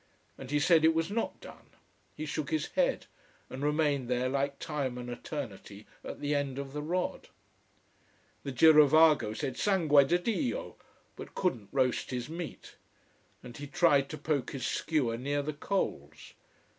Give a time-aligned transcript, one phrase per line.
[0.35, 1.67] And he said it was not done.
[2.17, 3.05] He shook his head,
[3.51, 7.27] and remained there like time and eternity at the end of the rod.
[8.41, 10.75] The girovago said Sangue di Dio,
[11.15, 12.77] but couldn't roast his meat!
[13.43, 16.33] And he tried to poke his skewer near the coals.